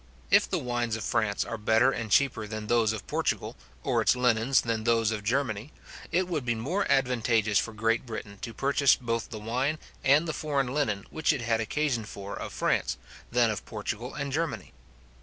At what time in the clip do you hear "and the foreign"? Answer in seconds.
10.03-10.73